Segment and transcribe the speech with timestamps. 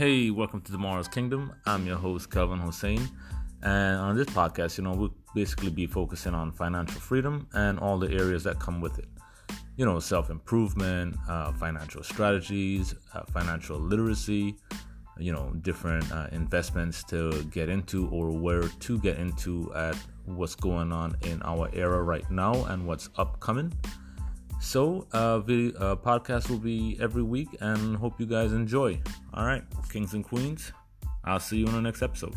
[0.00, 1.52] Hey, welcome to Tomorrow's Kingdom.
[1.66, 3.06] I'm your host, Kelvin Hussein.
[3.62, 7.98] And on this podcast, you know, we'll basically be focusing on financial freedom and all
[7.98, 9.08] the areas that come with it.
[9.76, 14.56] You know, self improvement, uh, financial strategies, uh, financial literacy,
[15.18, 20.54] you know, different uh, investments to get into or where to get into at what's
[20.54, 23.70] going on in our era right now and what's upcoming.
[24.60, 29.00] So, uh, the uh, podcast will be every week, and hope you guys enjoy.
[29.32, 30.72] All right, kings and queens,
[31.24, 32.34] I'll see you in the next episode.